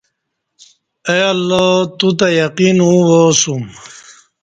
اے 1.09 1.17
اللہ 1.33 1.67
توتہ 1.97 2.27
یقین 2.41 2.77
اوں 2.85 2.99
وا 3.07 3.19
اسوم 3.31 3.63